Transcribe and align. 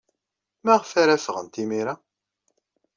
Maɣef 0.63 0.91
ara 1.01 1.21
ffɣent 1.23 1.61
imir-a? 1.63 1.93